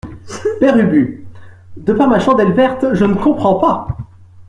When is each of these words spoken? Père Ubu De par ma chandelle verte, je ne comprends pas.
Père 0.59 0.77
Ubu 0.77 1.27
De 1.77 1.93
par 1.93 2.07
ma 2.07 2.19
chandelle 2.19 2.53
verte, 2.53 2.95
je 2.95 3.05
ne 3.05 3.13
comprends 3.13 3.59
pas. 3.59 3.87